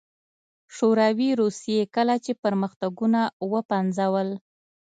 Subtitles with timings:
[0.75, 3.21] شوروي روسيې کله چې پرمختګونه
[3.53, 4.29] وپنځول